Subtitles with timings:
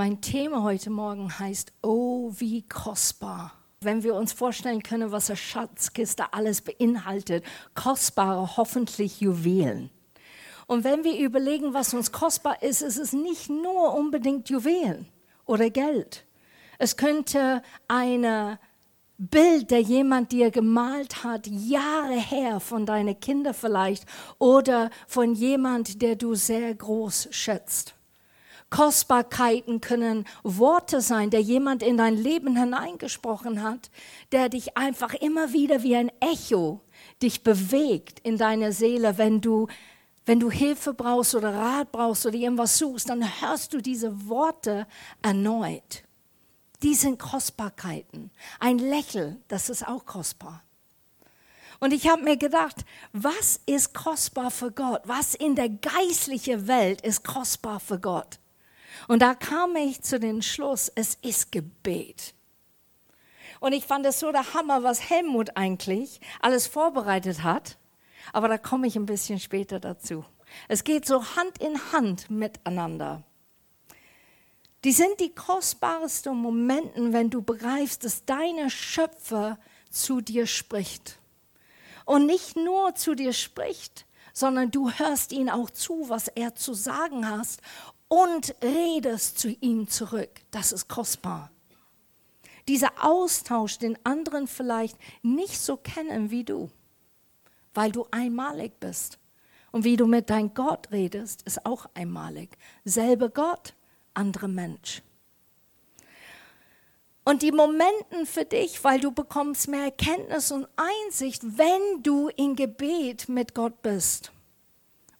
[0.00, 3.52] Mein Thema heute Morgen heißt, oh, wie kostbar.
[3.82, 7.44] Wenn wir uns vorstellen können, was eine Schatzkiste alles beinhaltet,
[7.74, 9.90] kostbare, hoffentlich Juwelen.
[10.66, 15.06] Und wenn wir überlegen, was uns kostbar ist, ist es nicht nur unbedingt Juwelen
[15.44, 16.24] oder Geld.
[16.78, 18.56] Es könnte ein
[19.18, 24.06] Bild, der jemand dir gemalt hat, Jahre her von deinen Kindern vielleicht
[24.38, 27.96] oder von jemand, der du sehr groß schätzt.
[28.70, 33.90] Kostbarkeiten können Worte sein, der jemand in dein Leben hineingesprochen hat,
[34.32, 36.80] der dich einfach immer wieder wie ein Echo
[37.20, 39.66] dich bewegt in deiner Seele, wenn du
[40.26, 44.86] wenn du Hilfe brauchst oder Rat brauchst oder irgendwas suchst, dann hörst du diese Worte
[45.22, 46.04] erneut.
[46.82, 48.30] Die sind Kostbarkeiten.
[48.60, 50.62] Ein Lächeln, das ist auch kostbar.
[51.80, 55.00] Und ich habe mir gedacht, was ist kostbar für Gott?
[55.04, 58.38] Was in der geistlichen Welt ist kostbar für Gott?
[59.10, 62.32] Und da kam ich zu dem Schluss, es ist Gebet.
[63.58, 67.76] Und ich fand es so der Hammer, was Helmut eigentlich alles vorbereitet hat.
[68.32, 70.24] Aber da komme ich ein bisschen später dazu.
[70.68, 73.24] Es geht so Hand in Hand miteinander.
[74.84, 79.58] Die sind die kostbarsten Momente, wenn du begreifst, dass deine Schöpfer
[79.90, 81.18] zu dir spricht.
[82.04, 86.74] Und nicht nur zu dir spricht, sondern du hörst ihn auch zu, was er zu
[86.74, 87.60] sagen hast
[88.10, 90.42] und redest zu ihm zurück.
[90.50, 91.50] Das ist kostbar.
[92.68, 96.70] Dieser Austausch, den anderen vielleicht nicht so kennen wie du
[97.74, 99.18] weil du einmalig bist.
[99.72, 102.50] Und wie du mit deinem Gott redest, ist auch einmalig.
[102.84, 103.74] Selbe Gott,
[104.14, 105.02] andere Mensch.
[107.24, 112.56] Und die Momenten für dich, weil du bekommst mehr Erkenntnis und Einsicht, wenn du in
[112.56, 114.32] Gebet mit Gott bist.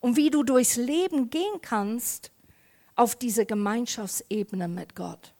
[0.01, 2.31] Und wie du durchs Leben gehen kannst
[2.95, 5.33] auf diese Gemeinschaftsebene mit Gott.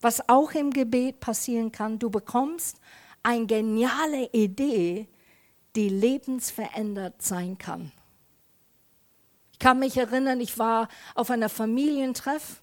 [0.00, 2.78] Was auch im Gebet passieren kann, du bekommst
[3.22, 5.08] eine geniale Idee,
[5.74, 7.92] die lebensverändert sein kann.
[9.52, 12.62] Ich kann mich erinnern, ich war auf einer Familientreff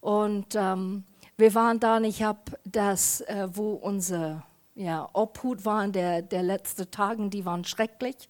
[0.00, 1.04] und ähm,
[1.36, 4.44] wir waren da und ich habe das, äh, wo unser
[4.74, 8.28] ja, Obhut waren, der, der letzte Tagen, die waren schrecklich.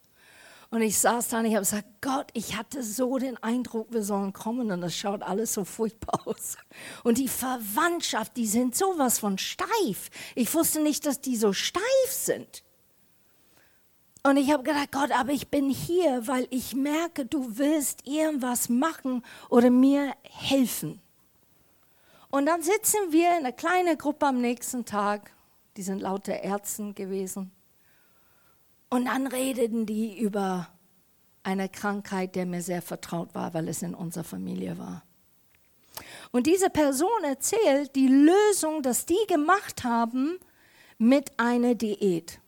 [0.70, 4.04] Und ich saß da und ich habe gesagt, Gott, ich hatte so den Eindruck, wir
[4.04, 6.56] sollen kommen und das schaut alles so furchtbar aus.
[7.02, 10.10] Und die Verwandtschaft, die sind sowas von steif.
[10.36, 12.62] Ich wusste nicht, dass die so steif sind.
[14.22, 18.68] Und ich habe gedacht, Gott, aber ich bin hier, weil ich merke, du willst irgendwas
[18.68, 21.00] machen oder mir helfen.
[22.30, 25.32] Und dann sitzen wir in einer kleinen Gruppe am nächsten Tag.
[25.76, 27.50] Die sind lauter Ärzte gewesen.
[28.90, 30.68] Und dann redeten die über
[31.42, 35.04] eine Krankheit, der mir sehr vertraut war, weil es in unserer Familie war.
[36.32, 40.38] Und diese Person erzählt die Lösung, dass die gemacht haben
[40.98, 42.40] mit einer Diät.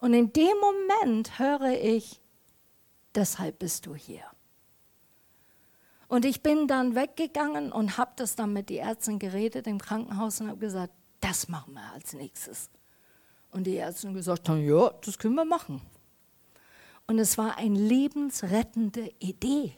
[0.00, 2.20] Und in dem Moment höre ich,
[3.14, 4.24] deshalb bist du hier.
[6.08, 10.40] Und ich bin dann weggegangen und habe das dann mit den Ärzten geredet im Krankenhaus
[10.40, 12.70] und habe gesagt, das machen wir als nächstes.
[13.50, 15.80] Und die Ärzte haben gesagt haben, ja, das können wir machen.
[17.06, 19.76] Und es war eine lebensrettende Idee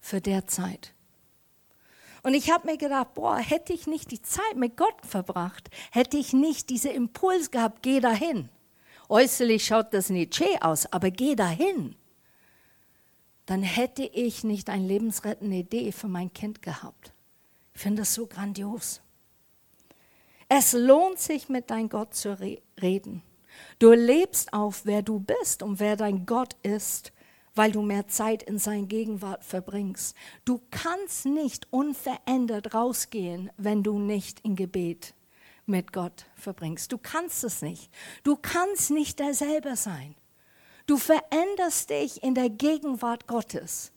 [0.00, 0.94] für der Zeit.
[2.22, 6.16] Und ich habe mir gedacht, boah, hätte ich nicht die Zeit mit Gott verbracht, hätte
[6.16, 8.48] ich nicht diesen Impuls gehabt, geh dahin.
[9.08, 11.96] Äußerlich schaut das nicht schön aus, aber geh dahin.
[13.46, 17.12] Dann hätte ich nicht eine lebensrettende Idee für mein Kind gehabt.
[17.74, 19.00] Ich finde das so grandios.
[20.48, 22.38] Es lohnt sich, mit deinem Gott zu
[22.80, 23.22] reden.
[23.78, 27.12] Du lebst auf, wer du bist und wer dein Gott ist,
[27.54, 30.16] weil du mehr Zeit in sein Gegenwart verbringst.
[30.44, 35.14] Du kannst nicht unverändert rausgehen, wenn du nicht in Gebet
[35.66, 36.92] mit Gott verbringst.
[36.92, 37.90] Du kannst es nicht.
[38.22, 40.14] Du kannst nicht derselbe sein.
[40.86, 43.92] Du veränderst dich in der Gegenwart Gottes.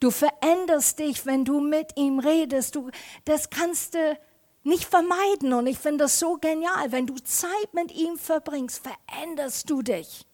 [0.00, 2.74] Du veränderst dich, wenn du mit ihm redest.
[2.74, 2.90] Du,
[3.24, 4.18] das kannst du
[4.64, 5.52] nicht vermeiden.
[5.52, 6.90] Und ich finde das so genial.
[6.90, 10.26] Wenn du Zeit mit ihm verbringst, veränderst du dich,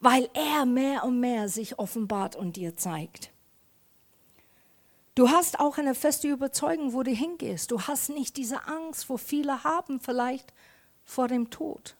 [0.00, 3.30] weil er mehr und mehr sich offenbart und dir zeigt.
[5.14, 7.70] Du hast auch eine feste Überzeugung, wo du hingehst.
[7.70, 10.54] Du hast nicht diese Angst, wo viele haben, vielleicht
[11.04, 11.96] vor dem Tod.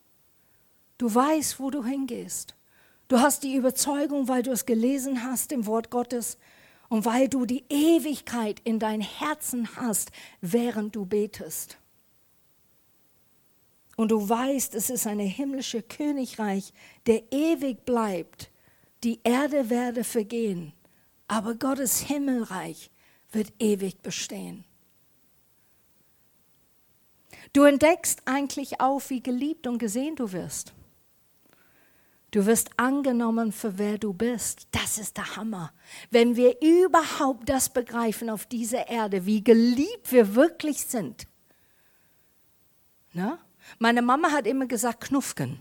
[0.97, 2.55] Du weißt, wo du hingehst.
[3.09, 6.39] Du hast die Überzeugung, weil du es gelesen hast im Wort Gottes,
[6.93, 10.13] und weil du die Ewigkeit in dein Herzen hast,
[10.43, 11.79] während du betest.
[13.97, 16.75] Und du weißt, es ist ein himmlisches Königreich,
[17.07, 18.51] der ewig bleibt.
[19.05, 20.75] Die Erde werde vergehen,
[21.29, 22.91] aber Gottes Himmelreich
[23.31, 24.63] wird ewig bestehen.
[27.55, 30.75] Du entdeckst eigentlich auch, wie geliebt und gesehen du wirst.
[32.33, 34.67] Du wirst angenommen für wer du bist.
[34.73, 35.71] Das ist der Hammer.
[36.11, 41.27] Wenn wir überhaupt das begreifen auf dieser Erde, wie geliebt wir wirklich sind.
[43.13, 43.39] Na?
[43.79, 45.61] Meine Mama hat immer gesagt, Knuffken.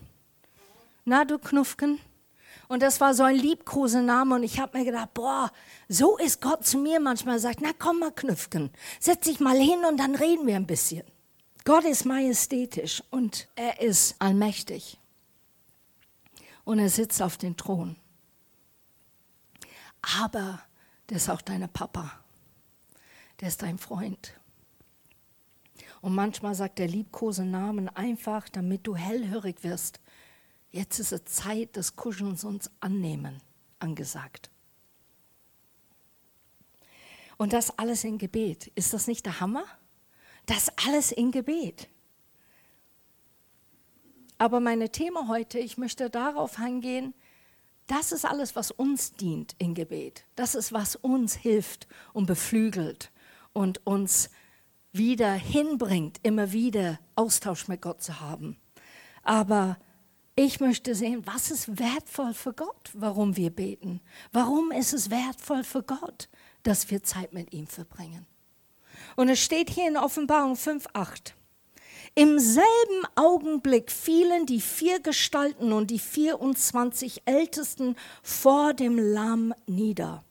[1.04, 2.00] Na, du Knuffken?
[2.68, 5.52] Und das war so ein Liebkosename und ich habe mir gedacht, boah,
[5.90, 9.84] so ist Gott zu mir manchmal sagt, na komm mal Knüffken, setz dich mal hin
[9.84, 11.02] und dann reden wir ein bisschen.
[11.66, 14.98] Gott ist majestätisch und er ist allmächtig.
[16.64, 17.96] Und er sitzt auf dem Thron.
[20.18, 20.62] Aber
[21.08, 22.12] der ist auch dein Papa.
[23.40, 24.38] Der ist dein Freund.
[26.00, 30.00] Und manchmal sagt der liebkose Namen einfach, damit du hellhörig wirst.
[30.70, 33.40] Jetzt ist es Zeit des Kuschelns uns annehmen
[33.78, 34.50] angesagt.
[37.36, 38.70] Und das alles in Gebet.
[38.74, 39.64] Ist das nicht der Hammer?
[40.46, 41.88] Das alles in Gebet.
[44.42, 47.14] Aber meine Thema heute, ich möchte darauf eingehen,
[47.86, 50.24] das ist alles, was uns dient in Gebet.
[50.34, 53.12] Das ist, was uns hilft und beflügelt
[53.52, 54.30] und uns
[54.90, 58.56] wieder hinbringt, immer wieder Austausch mit Gott zu haben.
[59.22, 59.78] Aber
[60.34, 64.00] ich möchte sehen, was ist wertvoll für Gott, warum wir beten.
[64.32, 66.28] Warum ist es wertvoll für Gott,
[66.64, 68.26] dass wir Zeit mit ihm verbringen.
[69.14, 71.34] Und es steht hier in Offenbarung 5.8.
[72.14, 80.22] Im selben Augenblick fielen die vier Gestalten und die 24 Ältesten vor dem Lamm nieder.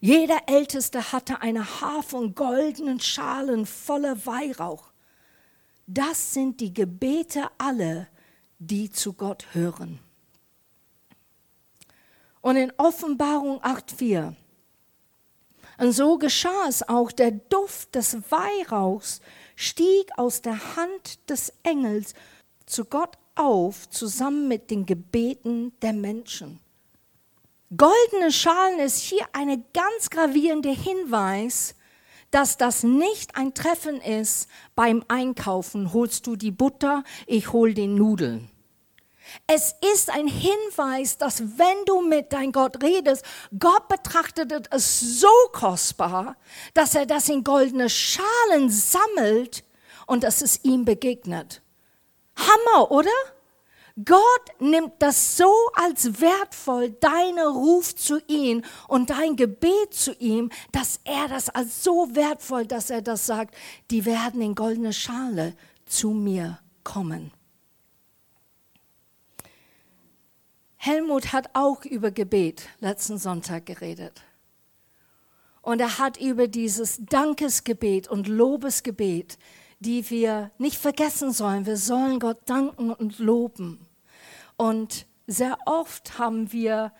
[0.00, 4.92] Jeder Älteste hatte eine Haar von goldenen Schalen voller Weihrauch.
[5.88, 8.06] Das sind die Gebete aller,
[8.60, 9.98] die zu Gott hören.
[12.40, 14.36] Und in Offenbarung 8.4
[15.78, 19.20] und so geschah es auch, der Duft des Weihrauchs
[19.58, 22.14] stieg aus der Hand des Engels
[22.64, 26.60] zu Gott auf, zusammen mit den Gebeten der Menschen.
[27.76, 31.74] Goldene Schalen ist hier eine ganz gravierende Hinweis,
[32.30, 35.92] dass das nicht ein Treffen ist beim Einkaufen.
[35.92, 38.48] Holst du die Butter, ich hol den Nudeln.
[39.46, 43.24] Es ist ein Hinweis, dass wenn du mit dein Gott redest,
[43.58, 46.36] Gott betrachtet es so kostbar,
[46.74, 49.64] dass er das in goldene Schalen sammelt
[50.06, 51.62] und dass es ihm begegnet.
[52.36, 53.10] Hammer, oder?
[54.04, 60.50] Gott nimmt das so als wertvoll, deine Ruf zu ihm und dein Gebet zu ihm,
[60.70, 63.56] dass er das als so wertvoll, dass er das sagt,
[63.90, 65.54] die werden in goldene Schale
[65.84, 67.32] zu mir kommen.
[70.78, 74.22] Helmut hat auch über Gebet letzten Sonntag geredet.
[75.60, 79.38] Und er hat über dieses Dankesgebet und Lobesgebet,
[79.80, 81.66] die wir nicht vergessen sollen.
[81.66, 83.86] Wir sollen Gott danken und loben.
[84.56, 86.92] Und sehr oft haben wir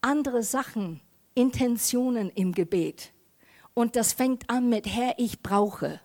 [0.00, 1.00] andere Sachen,
[1.34, 3.12] Intentionen im Gebet.
[3.74, 6.00] Und das fängt an mit Herr, ich brauche.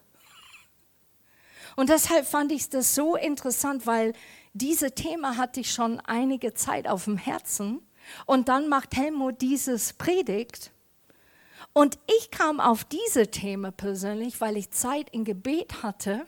[1.77, 4.13] Und deshalb fand ich das so interessant, weil
[4.57, 7.81] dieses Thema hatte ich schon einige Zeit auf dem Herzen.
[8.25, 10.71] Und dann macht Helmut dieses Predigt.
[11.73, 16.25] Und ich kam auf diese Thema persönlich, weil ich Zeit in Gebet hatte.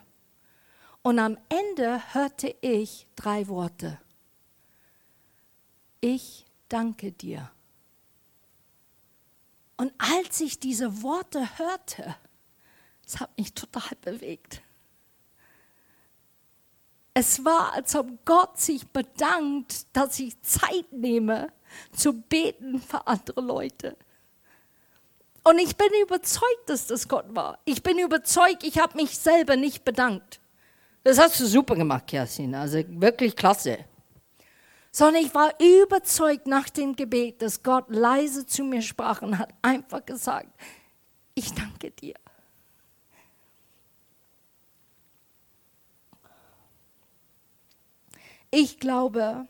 [1.01, 3.99] Und am Ende hörte ich drei Worte.
[6.01, 7.49] Ich danke dir.
[9.77, 12.15] Und als ich diese Worte hörte,
[13.05, 14.61] es hat mich total bewegt.
[17.13, 21.51] Es war, als ob Gott sich bedankt, dass ich Zeit nehme,
[21.91, 23.97] zu beten für andere Leute.
[25.43, 27.59] Und ich bin überzeugt, dass das Gott war.
[27.65, 30.39] Ich bin überzeugt, ich habe mich selber nicht bedankt.
[31.03, 32.53] Das hast du super gemacht, Kerstin.
[32.53, 33.79] Also wirklich klasse.
[34.91, 39.53] Sondern ich war überzeugt nach dem Gebet, dass Gott leise zu mir sprach und hat
[39.61, 40.49] einfach gesagt,
[41.35, 42.15] ich danke dir.
[48.51, 49.47] Ich glaube,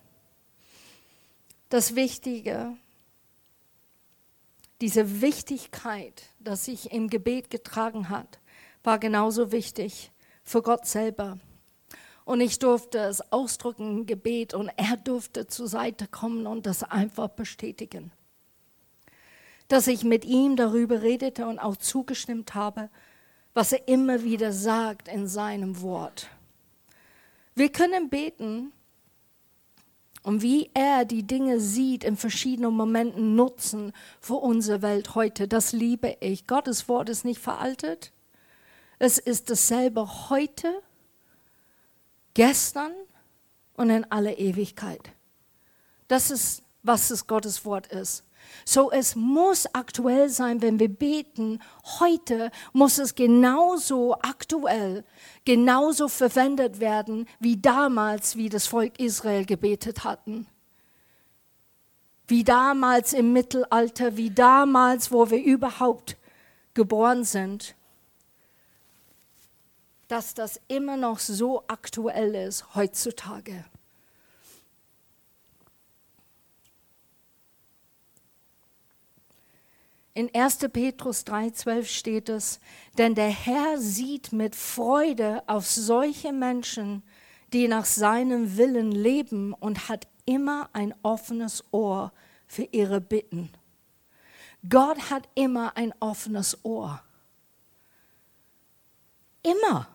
[1.70, 2.76] das Wichtige,
[4.82, 8.40] diese Wichtigkeit, dass sich im Gebet getragen hat,
[8.84, 10.12] war genauso wichtig
[10.44, 11.38] für Gott selber.
[12.26, 16.84] Und ich durfte es ausdrücken im Gebet und er durfte zur Seite kommen und das
[16.84, 18.12] einfach bestätigen.
[19.68, 22.90] Dass ich mit ihm darüber redete und auch zugestimmt habe,
[23.54, 26.28] was er immer wieder sagt in seinem Wort.
[27.56, 28.72] Wir können beten,
[30.24, 35.48] und wie er die Dinge sieht in verschiedenen Momenten nutzen für unsere Welt heute.
[35.48, 36.48] Das liebe ich.
[36.48, 38.12] Gottes Wort ist nicht veraltet.
[39.00, 40.82] Es ist dasselbe heute,
[42.34, 42.92] gestern
[43.76, 45.02] und in aller Ewigkeit.
[46.10, 48.26] Das ist, was es Gottes Wort ist.
[48.66, 51.60] So, es muss aktuell sein, wenn wir beten.
[52.00, 55.04] Heute muss es genauso aktuell,
[55.46, 60.48] genauso verwendet werden, wie damals, wie das Volk Israel gebetet hatten.
[62.28, 66.16] Wie damals im Mittelalter, wie damals, wo wir überhaupt
[66.76, 67.76] geboren sind.
[70.08, 73.66] Dass das immer noch so aktuell ist heutzutage.
[80.20, 80.58] In 1.
[80.74, 82.60] Petrus 3,12 steht es,
[82.98, 87.04] denn der Herr sieht mit Freude auf solche Menschen,
[87.54, 92.12] die nach seinem Willen leben und hat immer ein offenes Ohr
[92.48, 93.50] für ihre Bitten.
[94.68, 97.02] Gott hat immer ein offenes Ohr.
[99.42, 99.88] Immer.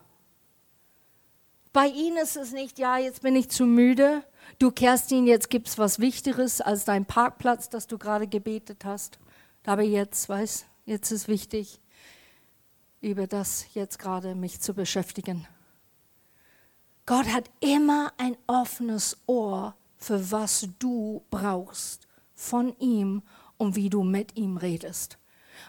[1.71, 4.23] Bei ihm ist es nicht, ja, jetzt bin ich zu müde.
[4.57, 9.19] Du, Kerstin, jetzt gibt es was Wichtigeres als dein Parkplatz, das du gerade gebetet hast.
[9.65, 11.79] Aber jetzt, weiß, jetzt ist wichtig,
[13.01, 15.47] über das jetzt gerade mich zu beschäftigen.
[17.05, 23.21] Gott hat immer ein offenes Ohr für was du brauchst von ihm
[23.57, 25.17] und wie du mit ihm redest.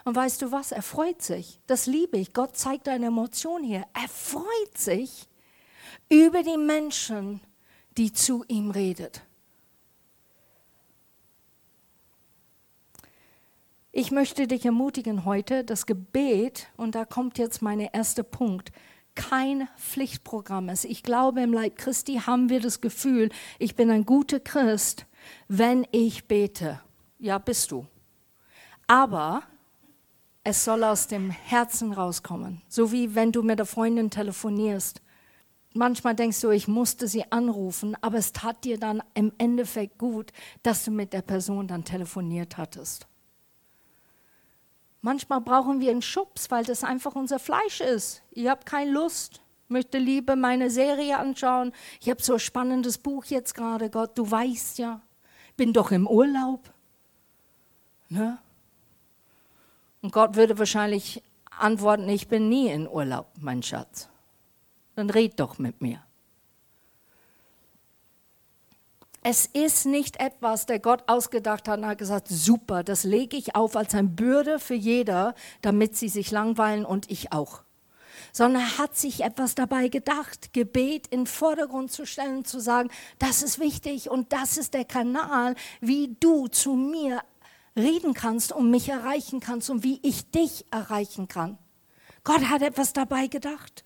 [0.03, 0.71] Und weißt du was?
[0.71, 1.59] Er freut sich.
[1.67, 2.33] Das liebe ich.
[2.33, 3.85] Gott zeigt eine Emotion hier.
[3.93, 5.27] Er freut sich
[6.09, 7.41] über die Menschen,
[7.97, 9.21] die zu ihm redet.
[13.99, 18.71] Ich möchte dich ermutigen heute, das Gebet, und da kommt jetzt mein erster Punkt,
[19.15, 20.85] kein Pflichtprogramm ist.
[20.85, 25.07] Ich glaube, im Leib Christi haben wir das Gefühl, ich bin ein guter Christ,
[25.47, 26.79] wenn ich bete.
[27.17, 27.87] Ja, bist du.
[28.85, 29.41] Aber
[30.43, 32.61] es soll aus dem Herzen rauskommen.
[32.67, 35.01] So wie wenn du mit der Freundin telefonierst.
[35.73, 40.33] Manchmal denkst du, ich musste sie anrufen, aber es tat dir dann im Endeffekt gut,
[40.61, 43.07] dass du mit der Person dann telefoniert hattest.
[45.07, 48.23] Manchmal brauchen wir einen Schubs, weil das einfach unser Fleisch ist.
[48.31, 51.71] Ich habe keine Lust, möchte lieber meine Serie anschauen.
[52.01, 54.99] Ich habe so ein spannendes Buch jetzt gerade, Gott, du weißt ja,
[55.55, 56.59] bin doch im Urlaub.
[58.09, 58.37] Ne?
[60.01, 61.23] Und Gott würde wahrscheinlich
[61.57, 64.09] antworten, ich bin nie in Urlaub, mein Schatz.
[64.95, 66.03] Dann red doch mit mir.
[69.29, 73.57] Es ist nicht etwas, der Gott ausgedacht hat und hat gesagt, super, das lege ich
[73.57, 77.63] auf als eine Bürde für jeder, damit sie sich langweilen und ich auch.
[78.31, 82.89] Sondern er hat sich etwas dabei gedacht, Gebet in den Vordergrund zu stellen, zu sagen,
[83.19, 87.21] das ist wichtig und das ist der Kanal, wie du zu mir
[87.75, 91.57] reden kannst und mich erreichen kannst und wie ich dich erreichen kann.
[92.23, 93.83] Gott hat etwas dabei gedacht.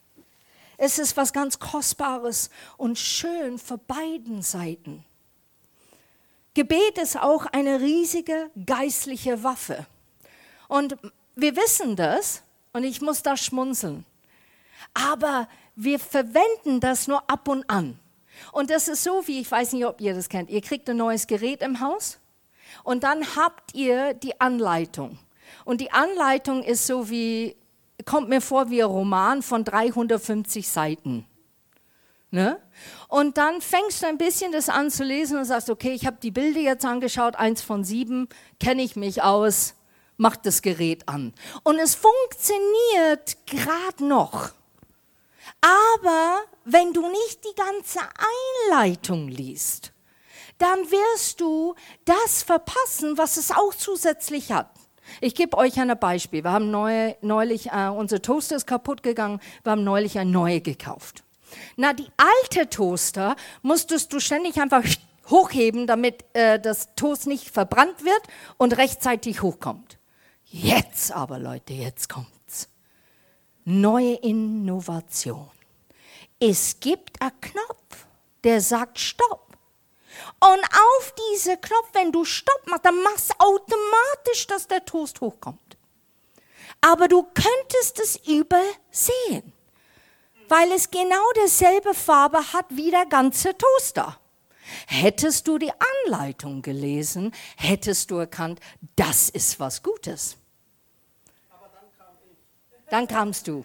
[0.78, 5.04] Es ist was ganz Kostbares und schön für beiden Seiten.
[6.54, 9.86] Gebet ist auch eine riesige geistliche Waffe.
[10.68, 10.98] Und
[11.36, 12.44] wir wissen das
[12.74, 14.06] und ich muss da schmunzeln.
[14.94, 17.98] Aber wir verwenden das nur ab und an.
[18.52, 20.98] Und das ist so wie, ich weiß nicht, ob ihr das kennt, ihr kriegt ein
[20.98, 22.20] neues Gerät im Haus
[22.84, 25.18] und dann habt ihr die Anleitung.
[25.66, 27.56] Und die Anleitung ist so wie,
[28.06, 31.26] kommt mir vor wie ein Roman von 350 Seiten.
[32.32, 32.62] Ne?
[33.10, 36.18] Und dann fängst du ein bisschen das an zu lesen und sagst, okay, ich habe
[36.24, 39.76] die Bilder jetzt angeschaut, eins von sieben, kenne ich mich aus,
[40.16, 41.34] mach das Gerät an.
[41.64, 44.52] Und es funktioniert gerade noch.
[45.60, 48.00] Aber wenn du nicht die ganze
[48.70, 49.92] Einleitung liest,
[50.58, 54.70] dann wirst du das verpassen, was es auch zusätzlich hat.
[55.20, 56.44] Ich gebe euch ein Beispiel.
[56.44, 60.64] Wir haben neu, neulich, äh, unser Toaster ist kaputt gegangen, wir haben neulich ein neues
[60.64, 61.24] gekauft.
[61.76, 64.84] Na, die alte Toaster musstest du ständig einfach
[65.30, 68.22] hochheben, damit äh, das Toast nicht verbrannt wird
[68.58, 69.98] und rechtzeitig hochkommt.
[70.46, 72.70] Jetzt aber, Leute, jetzt kommt's.
[73.64, 75.50] Neue Innovation.
[76.40, 78.08] Es gibt einen Knopf,
[78.44, 79.56] der sagt Stopp.
[80.40, 85.22] Und auf diese Knopf, wenn du Stopp machst, dann machst du automatisch, dass der Toast
[85.22, 85.78] hochkommt.
[86.82, 89.54] Aber du könntest es übersehen
[90.52, 94.20] weil es genau dieselbe Farbe hat wie der ganze Toaster.
[94.86, 95.72] Hättest du die
[96.06, 98.60] Anleitung gelesen, hättest du erkannt,
[98.98, 100.38] das ist was Gutes.
[101.50, 102.90] Aber dann kam ich.
[102.90, 103.64] Dann kamst du.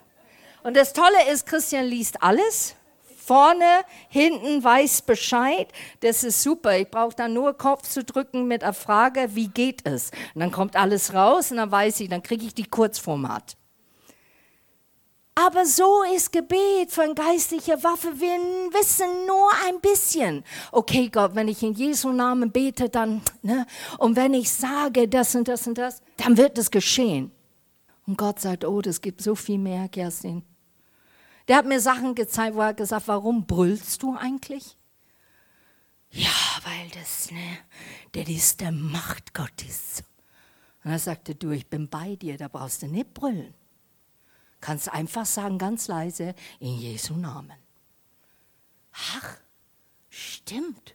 [0.63, 2.77] Und das Tolle ist, Christian liest alles
[3.17, 5.67] Vorne, hinten weiß Bescheid.
[5.99, 6.79] Das ist super.
[6.79, 10.13] Ich brauche dann nur Kopf zu drücken mit der Frage, wie geht es?
[10.35, 13.57] Und dann kommt alles raus und dann weiß ich, dann kriege ich die Kurzformat.
[15.39, 18.09] Aber so ist Gebet von geistlicher Waffe.
[18.19, 18.39] Wir
[18.73, 20.43] wissen nur ein bisschen.
[20.73, 23.67] Okay, Gott, wenn ich in Jesu Namen bete, dann, ne?
[23.99, 27.33] Und wenn ich sage das und das und das, dann wird es geschehen.
[28.07, 30.43] Und Gott sagt, oh, das gibt so viel mehr, Kerstin.
[31.49, 34.79] Der hat mir Sachen gezeigt, wo er gesagt, warum brüllst du eigentlich?
[36.13, 36.31] Ja,
[36.65, 37.59] weil das, ne,
[38.13, 40.03] das ist der Macht Gottes.
[40.83, 43.53] Und er sagte, du, ich bin bei dir, da brauchst du nicht brüllen.
[44.61, 47.53] Kannst einfach sagen, ganz leise, in Jesu Namen.
[48.93, 49.37] Ach,
[50.09, 50.95] stimmt.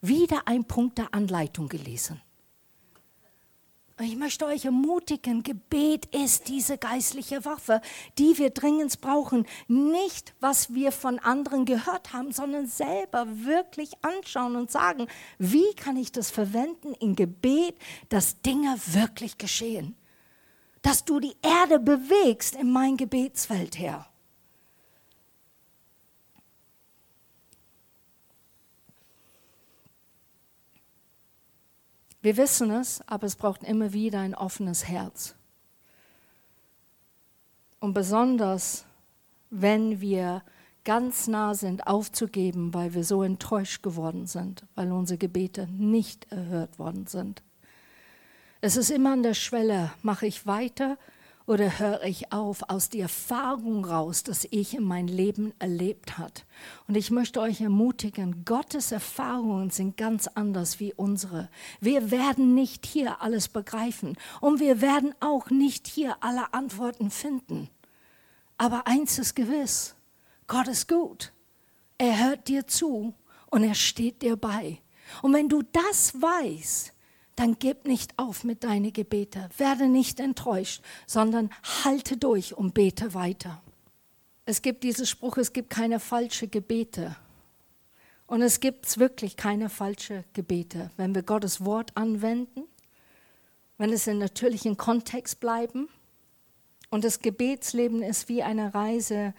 [0.00, 2.20] Wieder ein Punkt der Anleitung gelesen.
[4.02, 7.82] Ich möchte euch ermutigen, Gebet ist diese geistliche Waffe,
[8.16, 9.46] die wir dringend brauchen.
[9.68, 15.06] Nicht, was wir von anderen gehört haben, sondern selber wirklich anschauen und sagen,
[15.38, 17.76] wie kann ich das verwenden in Gebet,
[18.08, 19.94] dass Dinge wirklich geschehen
[20.82, 24.06] dass du die Erde bewegst in mein Gebetsfeld, Herr.
[32.22, 35.34] Wir wissen es, aber es braucht immer wieder ein offenes Herz.
[37.78, 38.84] Und besonders,
[39.48, 40.42] wenn wir
[40.84, 46.78] ganz nah sind, aufzugeben, weil wir so enttäuscht geworden sind, weil unsere Gebete nicht erhört
[46.78, 47.42] worden sind.
[48.62, 50.98] Es ist immer an der Schwelle, mache ich weiter
[51.46, 56.44] oder höre ich auf aus der Erfahrung raus, dass ich in meinem Leben erlebt hat.
[56.86, 61.48] Und ich möchte euch ermutigen, Gottes Erfahrungen sind ganz anders wie unsere.
[61.80, 67.70] Wir werden nicht hier alles begreifen und wir werden auch nicht hier alle Antworten finden.
[68.58, 69.94] Aber eins ist gewiss,
[70.46, 71.32] Gott ist gut.
[71.96, 73.14] Er hört dir zu
[73.46, 74.82] und er steht dir bei.
[75.22, 76.92] Und wenn du das weißt,
[77.40, 79.48] dann gib nicht auf mit deinen Gebeten.
[79.56, 81.48] Werde nicht enttäuscht, sondern
[81.84, 83.62] halte durch und bete weiter.
[84.44, 87.16] Es gibt diesen Spruch, es gibt keine falschen Gebete.
[88.26, 90.90] Und es gibt wirklich keine falschen Gebete.
[90.98, 92.64] Wenn wir Gottes Wort anwenden,
[93.78, 95.88] wenn es in natürlichen Kontext bleiben.
[96.90, 99.32] Und das Gebetsleben ist wie eine Reise,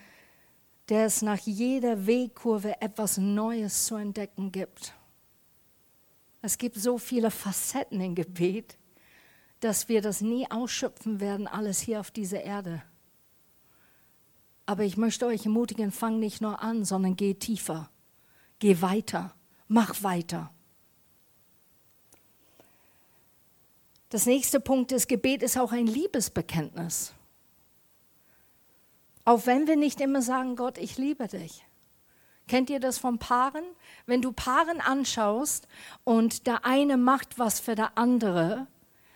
[0.90, 4.96] der es nach jeder Wegkurve etwas Neues zu entdecken gibt.
[6.42, 8.78] Es gibt so viele Facetten im Gebet,
[9.60, 12.82] dass wir das nie ausschöpfen werden, alles hier auf dieser Erde.
[14.66, 17.90] Aber ich möchte euch ermutigen, fang nicht nur an, sondern geh tiefer.
[18.60, 19.36] Geh weiter.
[19.68, 20.52] Mach weiter.
[24.10, 27.14] Das nächste Punkt ist, Gebet ist auch ein Liebesbekenntnis.
[29.24, 31.64] Auch wenn wir nicht immer sagen, Gott, ich liebe dich.
[32.52, 33.64] Kennt ihr das von Paaren?
[34.06, 35.70] Wenn du Paaren anschaust
[36.04, 38.68] und der eine macht was für der andere,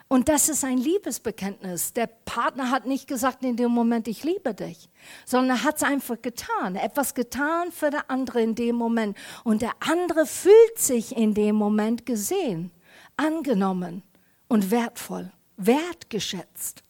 [0.07, 1.91] und das ist ein Liebesbekenntnis.
[1.91, 4.89] Der Partner hat nicht gesagt in dem Moment, ich liebe dich,
[5.25, 6.77] sondern er hat es einfach getan.
[6.77, 9.17] Etwas getan für der andere in dem Moment.
[9.43, 12.71] Und der andere fühlt sich in dem Moment gesehen,
[13.17, 14.01] angenommen
[14.47, 16.84] und wertvoll, wertgeschätzt.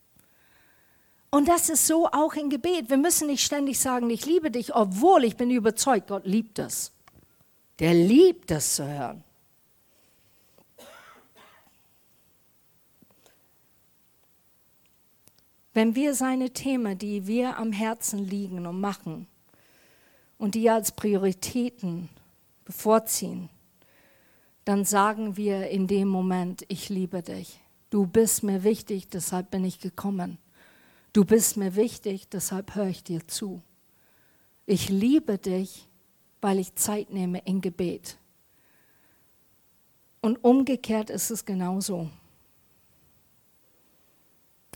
[1.32, 2.90] Und das ist so auch im Gebet.
[2.90, 6.92] Wir müssen nicht ständig sagen, ich liebe dich, obwohl ich bin überzeugt, Gott liebt es.
[7.80, 9.24] Der liebt es zu hören.
[15.74, 19.28] Wenn wir seine Themen, die wir am Herzen liegen und machen
[20.38, 22.08] und die als Prioritäten
[22.64, 23.50] bevorziehen,
[24.64, 27.60] dann sagen wir in dem Moment, ich liebe dich.
[27.90, 30.38] Du bist mir wichtig, deshalb bin ich gekommen.
[31.15, 33.62] Du bist mir wichtig, deshalb höre ich dir zu.
[34.65, 35.88] Ich liebe dich,
[36.41, 38.17] weil ich Zeit nehme in Gebet.
[40.19, 42.10] Und umgekehrt ist es genauso.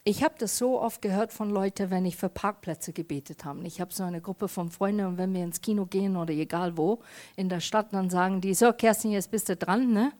[0.06, 3.68] Ich habe das so oft gehört von Leuten, wenn ich für Parkplätze gebetet habe.
[3.68, 6.78] Ich habe so eine Gruppe von Freunden und wenn wir ins Kino gehen oder egal
[6.78, 7.02] wo
[7.36, 10.14] in der Stadt, dann sagen die, so Kerstin, jetzt bist du dran, ne?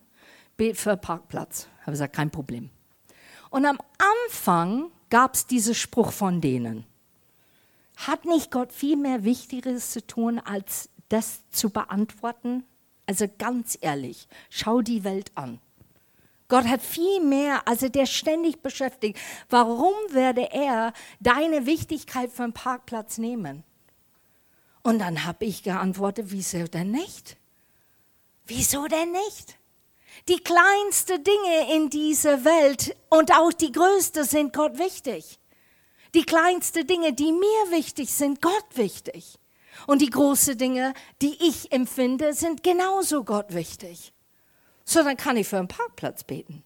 [0.58, 1.66] Bet für Parkplatz.
[1.80, 2.68] Habe gesagt, kein Problem.
[3.48, 3.78] Und am
[4.26, 6.86] Anfang gab es diesen Spruch von denen.
[7.96, 12.64] Hat nicht Gott viel mehr Wichtigeres zu tun, als das zu beantworten?
[13.06, 15.60] Also ganz ehrlich, schau die Welt an.
[16.48, 19.18] Gott hat viel mehr, also der ständig beschäftigt.
[19.50, 23.62] Warum werde er deine Wichtigkeit für einen Parkplatz nehmen?
[24.82, 27.36] Und dann habe ich geantwortet, wieso denn nicht?
[28.46, 29.59] Wieso denn nicht?
[30.28, 35.38] Die kleinsten Dinge in dieser Welt und auch die größten sind Gott wichtig.
[36.14, 39.38] Die kleinsten Dinge, die mir wichtig sind, Gott wichtig.
[39.86, 44.12] Und die großen Dinge, die ich empfinde, sind genauso Gott wichtig.
[44.84, 46.64] So, dann kann ich für einen Parkplatz beten.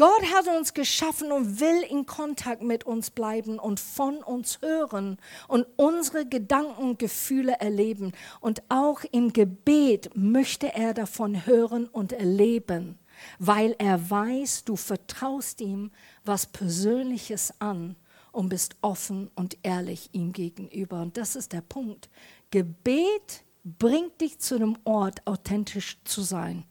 [0.00, 5.18] Gott hat uns geschaffen und will in Kontakt mit uns bleiben und von uns hören
[5.46, 8.12] und unsere Gedanken und Gefühle erleben.
[8.40, 12.98] Und auch im Gebet möchte er davon hören und erleben,
[13.38, 15.90] weil er weiß, du vertraust ihm
[16.24, 17.94] was Persönliches an
[18.32, 21.02] und bist offen und ehrlich ihm gegenüber.
[21.02, 22.08] Und das ist der Punkt.
[22.50, 26.64] Gebet bringt dich zu dem Ort, authentisch zu sein.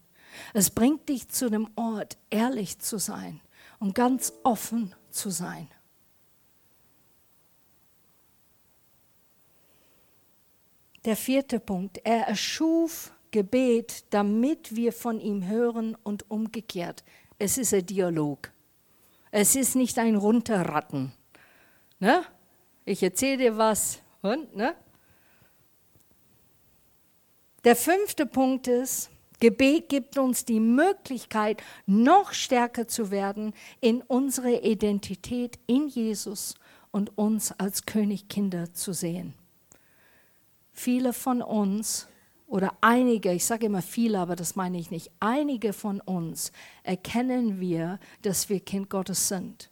[0.54, 3.42] Es bringt dich zu dem Ort, ehrlich zu sein
[3.80, 5.68] und ganz offen zu sein.
[11.06, 17.04] Der vierte Punkt, er erschuf Gebet, damit wir von ihm hören und umgekehrt.
[17.38, 18.52] Es ist ein Dialog.
[19.32, 21.14] Es ist nicht ein Runterratten.
[22.00, 22.24] Ne?
[22.86, 24.76] Ich erzähle dir was und, ne?
[27.64, 34.62] Der fünfte Punkt ist, Gebet gibt uns die Möglichkeit, noch stärker zu werden in unsere
[34.62, 36.56] Identität in Jesus
[36.92, 39.34] und uns als Königkinder zu sehen.
[40.74, 42.08] Viele von uns
[42.48, 46.52] oder einige, ich sage immer viele, aber das meine ich nicht, einige von uns
[46.84, 49.70] erkennen wir, dass wir Kind Gottes sind.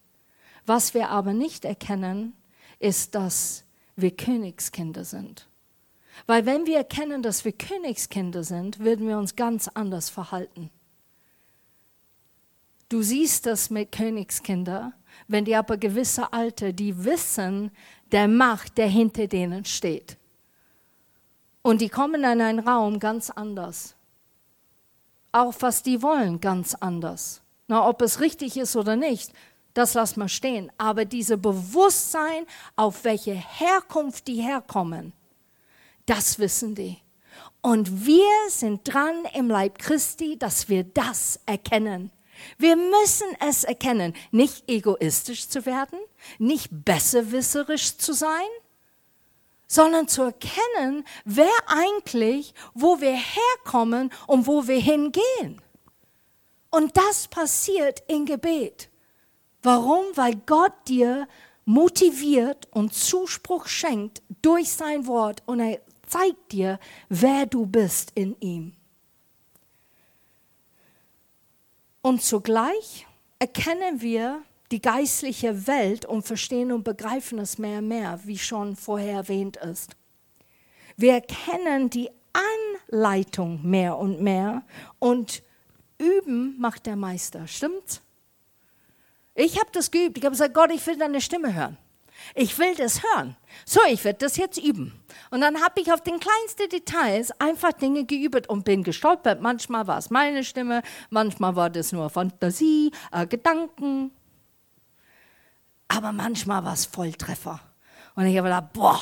[0.65, 2.33] Was wir aber nicht erkennen,
[2.79, 3.63] ist, dass
[3.95, 5.47] wir Königskinder sind.
[6.25, 10.69] Weil wenn wir erkennen, dass wir Königskinder sind, würden wir uns ganz anders verhalten.
[12.89, 14.93] Du siehst das mit Königskinder,
[15.27, 17.71] wenn die aber gewisse Alte, die wissen
[18.11, 20.17] der Macht, der hinter denen steht.
[21.61, 23.95] Und die kommen in einen Raum ganz anders.
[25.33, 27.41] Auch was die wollen, ganz anders.
[27.67, 29.33] Na, ob es richtig ist oder nicht,
[29.73, 30.71] das lassen wir stehen.
[30.77, 32.45] Aber dieses Bewusstsein,
[32.77, 35.11] auf welche Herkunft die herkommen,
[36.07, 36.97] das wissen die.
[37.61, 42.11] Und wir sind dran im Leib Christi, dass wir das erkennen.
[42.57, 45.99] Wir müssen es erkennen, nicht egoistisch zu werden,
[46.39, 48.47] nicht besserwisserisch zu sein,
[49.67, 55.61] sondern zu erkennen, wer eigentlich, wo wir herkommen und wo wir hingehen.
[56.69, 58.89] Und das passiert in Gebet.
[59.61, 60.05] Warum?
[60.15, 61.27] Weil Gott dir
[61.65, 68.35] motiviert und Zuspruch schenkt durch sein Wort und er zeigt dir, wer du bist in
[68.39, 68.73] ihm.
[72.01, 73.05] Und zugleich
[73.37, 74.41] erkennen wir
[74.71, 79.57] die geistliche Welt und verstehen und begreifen es mehr und mehr, wie schon vorher erwähnt
[79.57, 79.95] ist.
[80.95, 82.09] Wir erkennen die
[82.89, 84.63] Anleitung mehr und mehr
[84.99, 85.43] und
[85.97, 87.47] üben macht der Meister.
[87.47, 88.01] Stimmt's?
[89.35, 90.17] Ich habe das geübt.
[90.17, 91.77] Ich habe gesagt, Gott, ich will deine Stimme hören.
[92.35, 93.35] Ich will das hören.
[93.65, 94.99] So, ich werde das jetzt üben.
[95.31, 99.41] Und dann habe ich auf den kleinsten Details einfach Dinge geübt und bin gestolpert.
[99.41, 104.11] Manchmal war es meine Stimme, manchmal war das nur Fantasie, äh, Gedanken.
[105.87, 107.59] Aber manchmal war es Volltreffer.
[108.15, 108.99] Und ich habe gedacht, boah,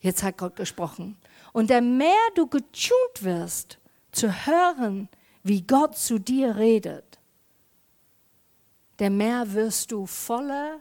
[0.00, 1.16] jetzt hat Gott gesprochen.
[1.52, 3.78] Und der mehr du getunt wirst,
[4.12, 5.08] zu hören,
[5.42, 7.18] wie Gott zu dir redet,
[8.98, 10.80] der mehr wirst du voller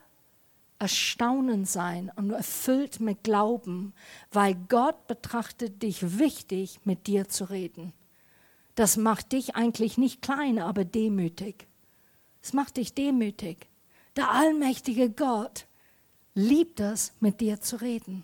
[0.85, 3.95] Erstaunen sein und erfüllt mit Glauben,
[4.31, 7.91] weil Gott betrachtet dich wichtig, mit dir zu reden.
[8.75, 11.65] Das macht dich eigentlich nicht klein, aber demütig.
[12.39, 13.65] Es macht dich demütig.
[14.15, 15.65] Der allmächtige Gott
[16.35, 18.23] liebt es, mit dir zu reden.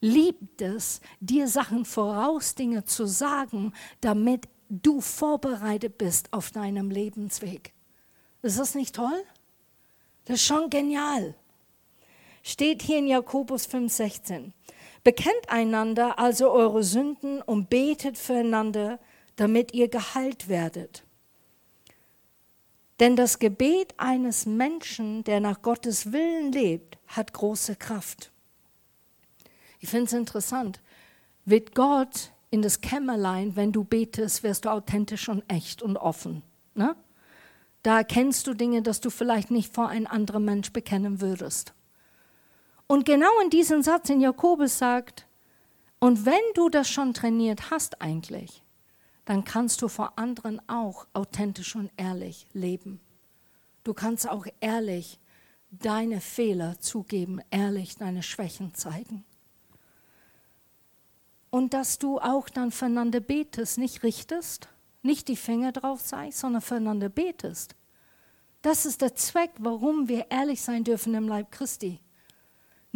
[0.00, 7.72] Liebt es, dir Sachen voraus, Dinge zu sagen, damit du vorbereitet bist auf deinem Lebensweg.
[8.42, 9.24] Ist das nicht toll?
[10.26, 11.34] Das ist schon genial.
[12.48, 14.52] Steht hier in Jakobus 5,16.
[15.04, 18.98] Bekennt einander also eure Sünden und betet füreinander,
[19.36, 21.04] damit ihr geheilt werdet.
[23.00, 28.32] Denn das Gebet eines Menschen, der nach Gottes Willen lebt, hat große Kraft.
[29.78, 30.80] Ich finde es interessant.
[31.44, 36.42] Wird Gott in das Kämmerlein, wenn du betest, wirst du authentisch und echt und offen.
[36.74, 36.96] Ne?
[37.82, 41.74] Da erkennst du Dinge, dass du vielleicht nicht vor ein anderer Mensch bekennen würdest.
[42.88, 45.26] Und genau in diesem Satz in Jakobus sagt,
[46.00, 48.62] und wenn du das schon trainiert hast eigentlich,
[49.26, 52.98] dann kannst du vor anderen auch authentisch und ehrlich leben.
[53.84, 55.20] Du kannst auch ehrlich
[55.70, 59.24] deine Fehler zugeben, ehrlich deine Schwächen zeigen.
[61.50, 64.68] Und dass du auch dann füreinander betest, nicht richtest,
[65.02, 67.74] nicht die Finger drauf zeigst, sondern füreinander betest.
[68.62, 72.00] Das ist der Zweck, warum wir ehrlich sein dürfen im Leib Christi.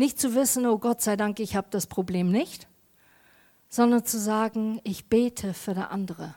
[0.02, 2.66] Nicht zu wissen, oh Gott sei Dank, ich habe das Problem nicht,
[3.68, 6.34] sondern zu sagen, ich bete für der andere.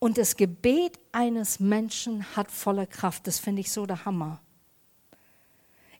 [0.00, 3.28] Und das Gebet eines Menschen hat volle Kraft.
[3.28, 4.40] Das finde ich so der Hammer.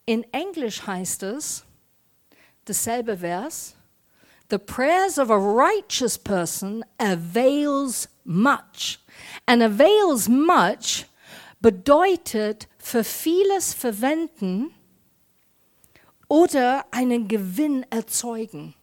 [0.06, 1.64] In Englisch heißt es,
[2.64, 3.76] dasselbe Vers,
[4.50, 8.98] The prayers of a righteous person avails much.
[9.46, 11.06] And avails much
[11.60, 14.74] bedeutet für vieles verwenden
[16.28, 18.74] oder einen Gewinn erzeugen.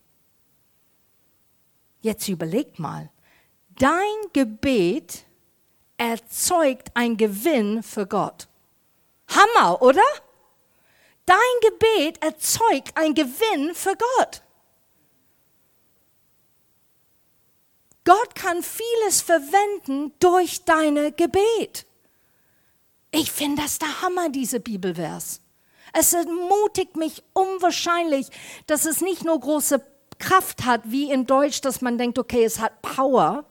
[2.02, 3.10] Jetzt überlegt mal,
[3.80, 5.26] dein Gebet
[5.98, 8.48] erzeugt einen Gewinn für Gott.
[9.28, 10.02] Hammer, oder?
[11.26, 14.42] Dein Gebet erzeugt einen Gewinn für Gott.
[18.04, 21.86] Gott kann vieles verwenden durch deine Gebet.
[23.12, 25.42] Ich finde das der Hammer, diese Bibelvers.
[25.94, 28.28] Es ermutigt mich unwahrscheinlich,
[28.68, 29.82] dass es nicht nur große
[30.20, 33.46] Kraft hat, wie in Deutsch, dass man denkt, okay, es hat Power,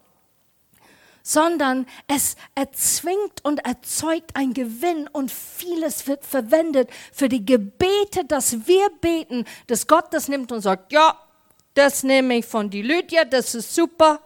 [1.22, 8.66] sondern es erzwingt und erzeugt ein Gewinn und vieles wird verwendet für die Gebete, dass
[8.66, 11.18] wir beten, dass Gott das nimmt und sagt, ja,
[11.74, 14.20] das nehme ich von die Lydia, das ist super.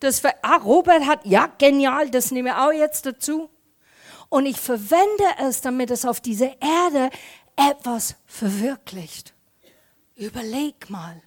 [0.00, 3.48] Das, ah, Robert hat, ja, genial, das nehme ich auch jetzt dazu.
[4.32, 7.10] Und ich verwende es, damit es auf dieser Erde
[7.56, 9.34] etwas verwirklicht.
[10.16, 11.22] Überleg mal.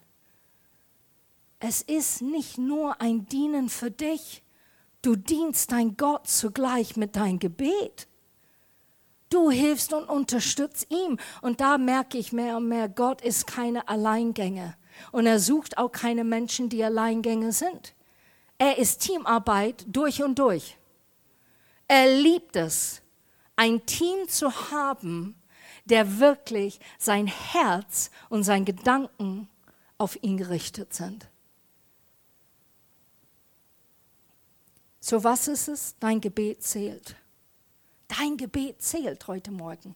[1.60, 4.42] Es ist nicht nur ein Dienen für dich,
[5.06, 8.08] Du dienst dein Gott zugleich mit deinem Gebet.
[9.28, 11.18] Du hilfst und unterstützt ihm.
[11.42, 14.74] Und da merke ich mehr und mehr, Gott ist keine Alleingänge.
[15.12, 17.94] Und er sucht auch keine Menschen, die Alleingänge sind.
[18.58, 20.76] Er ist Teamarbeit durch und durch.
[21.88, 23.02] Er liebt es,
[23.54, 25.40] ein Team zu haben,
[25.84, 29.48] der wirklich sein Herz und sein Gedanken
[29.98, 31.28] auf ihn gerichtet sind.
[35.00, 35.94] So was ist es?
[36.00, 37.14] Dein Gebet zählt.
[38.08, 39.94] Dein Gebet zählt heute Morgen.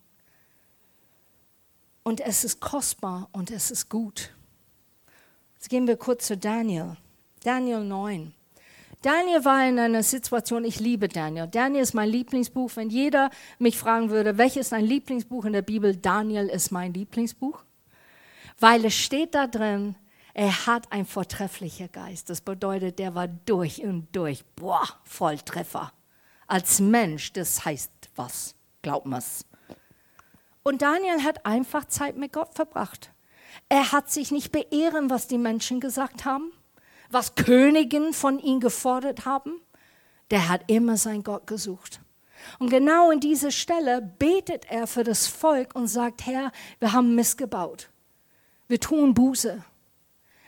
[2.04, 4.32] Und es ist kostbar und es ist gut.
[5.54, 6.96] Jetzt gehen wir kurz zu Daniel.
[7.42, 8.32] Daniel 9.
[9.02, 11.46] Daniel war in einer Situation, ich liebe Daniel.
[11.46, 12.72] Daniel ist mein Lieblingsbuch.
[12.74, 16.92] Wenn jeder mich fragen würde, welches ist dein Lieblingsbuch in der Bibel, Daniel ist mein
[16.92, 17.62] Lieblingsbuch.
[18.58, 19.96] Weil es steht da drin,
[20.34, 22.28] er hat ein vortrefflicher Geist.
[22.28, 25.94] Das bedeutet, der war durch und durch, boah, Volltreffer.
[26.46, 29.46] Als Mensch, das heißt was, glaub mir's.
[30.62, 33.12] Und Daniel hat einfach Zeit mit Gott verbracht.
[33.70, 36.52] Er hat sich nicht beehren, was die Menschen gesagt haben,
[37.10, 39.60] was Königen von ihm gefordert haben.
[40.30, 42.00] Der hat immer sein Gott gesucht.
[42.58, 47.14] Und genau in dieser Stelle betet er für das Volk und sagt, Herr, wir haben
[47.14, 47.90] missgebaut.
[48.68, 49.62] Wir tun Buße.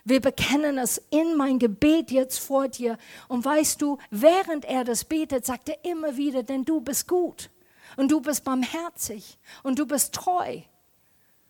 [0.05, 2.99] Wir bekennen es in mein Gebet jetzt vor dir.
[3.29, 7.51] Und weißt du, während er das betet, sagt er immer wieder, denn du bist gut
[7.97, 10.61] und du bist barmherzig und du bist treu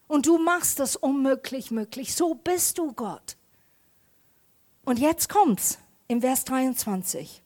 [0.08, 2.14] und du machst das unmöglich möglich.
[2.14, 3.36] So bist du Gott.
[4.84, 7.42] Und jetzt kommt's im Vers 23.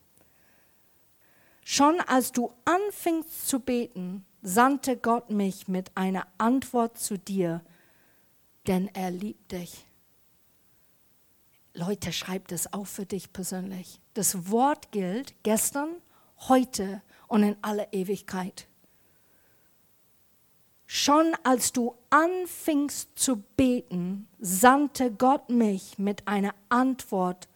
[1.63, 7.61] Schon als du anfingst zu beten, sandte Gott mich mit einer Antwort zu dir,
[8.67, 9.85] denn er liebt dich.
[11.73, 13.99] Leute, schreibt es auch für dich persönlich.
[14.15, 15.89] Das Wort gilt gestern,
[16.47, 18.67] heute und in aller Ewigkeit.
[20.89, 27.49] Schon als du anfingst zu beten, sandte Gott mich mit einer Antwort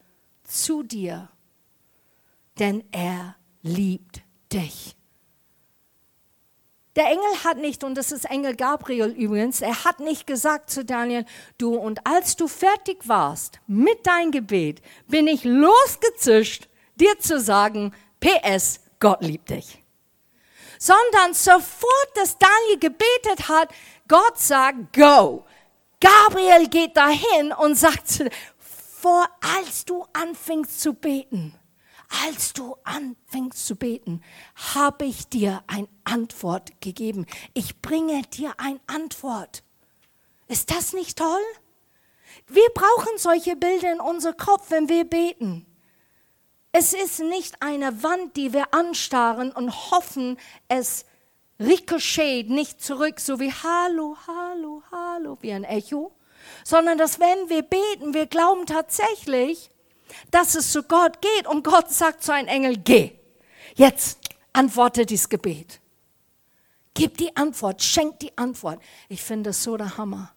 [0.44, 1.30] zu dir,
[2.58, 4.20] denn er liebt
[4.52, 4.94] dich.
[6.94, 10.84] Der Engel hat nicht, und das ist Engel Gabriel übrigens, er hat nicht gesagt zu
[10.84, 11.24] Daniel,
[11.56, 17.94] du, und als du fertig warst mit deinem Gebet, bin ich losgezischt, dir zu sagen,
[18.20, 19.81] PS, Gott liebt dich.
[20.82, 23.68] Sondern sofort, dass Daniel gebetet hat,
[24.08, 25.44] Gott sagt, go.
[26.00, 28.24] Gabriel geht dahin und sagt,
[28.58, 31.54] vor als du anfängst zu beten,
[32.24, 34.24] als du anfängst zu beten,
[34.74, 37.26] habe ich dir eine Antwort gegeben.
[37.54, 39.62] Ich bringe dir eine Antwort.
[40.48, 41.44] Ist das nicht toll?
[42.48, 45.64] Wir brauchen solche Bilder in unserem Kopf, wenn wir beten.
[46.72, 51.04] Es ist nicht eine Wand, die wir anstarren und hoffen, es
[51.60, 56.12] ricochet nicht zurück, so wie Hallo, Hallo, Hallo, wie ein Echo,
[56.64, 59.70] sondern dass wenn wir beten, wir glauben tatsächlich,
[60.30, 63.12] dass es zu Gott geht und Gott sagt zu einem Engel, geh.
[63.74, 64.18] Jetzt
[64.54, 65.80] antworte dieses Gebet.
[66.94, 68.82] Gib die Antwort, schenk die Antwort.
[69.08, 70.34] Ich finde das so der Hammer.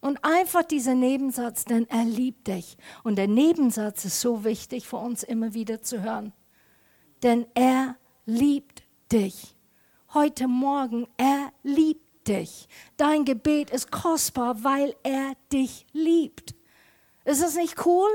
[0.00, 2.76] Und einfach dieser Nebensatz, denn er liebt dich.
[3.02, 6.32] Und der Nebensatz ist so wichtig für uns immer wieder zu hören.
[7.22, 9.56] Denn er liebt dich.
[10.14, 12.68] Heute Morgen, er liebt dich.
[12.96, 16.54] Dein Gebet ist kostbar, weil er dich liebt.
[17.24, 18.08] Ist das nicht cool?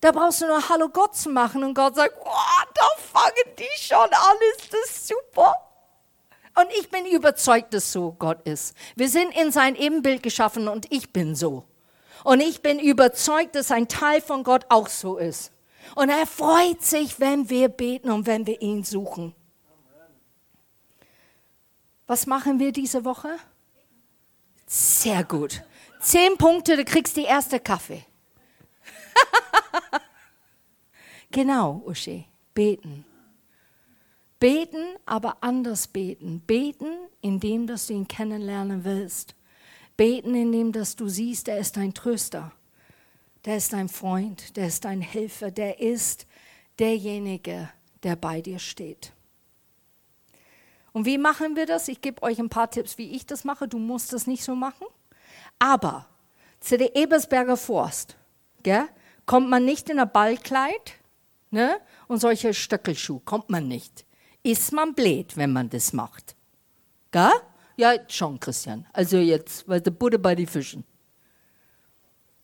[0.00, 3.80] Da brauchst du nur Hallo Gott zu machen und Gott sagt, oh, da fangen die
[3.80, 5.54] schon an, ist das super.
[6.54, 8.74] Und ich bin überzeugt, dass so Gott ist.
[8.94, 11.64] Wir sind in sein Ebenbild geschaffen und ich bin so.
[12.24, 15.50] Und ich bin überzeugt, dass ein Teil von Gott auch so ist.
[15.94, 19.34] Und er freut sich, wenn wir beten und wenn wir ihn suchen.
[22.06, 23.30] Was machen wir diese Woche?
[24.66, 25.62] Sehr gut.
[26.00, 28.04] Zehn Punkte, du kriegst die erste Kaffee.
[31.30, 33.04] genau, Uschi, beten.
[34.42, 36.40] Beten, aber anders beten.
[36.40, 39.36] Beten, indem dass du ihn kennenlernen willst.
[39.96, 42.50] Beten, indem dass du siehst, er ist dein Tröster.
[43.44, 46.26] Der ist dein Freund, der ist dein Helfer, der ist
[46.80, 47.70] derjenige,
[48.02, 49.12] der bei dir steht.
[50.92, 51.86] Und wie machen wir das?
[51.86, 53.68] Ich gebe euch ein paar Tipps, wie ich das mache.
[53.68, 54.88] Du musst das nicht so machen.
[55.60, 56.08] Aber
[56.58, 58.16] zu der Ebersberger Forst
[58.64, 58.88] gell,
[59.24, 60.94] kommt man nicht in ein Ballkleid
[61.52, 61.76] ne,
[62.08, 63.20] und solche Stöckelschuhe.
[63.24, 64.04] Kommt man nicht
[64.42, 66.34] ist man blöd, wenn man das macht.
[67.10, 67.30] Gell?
[67.76, 68.86] Ja, schon, Christian.
[68.92, 70.84] Also jetzt, weil der Buddha bei den Fischen.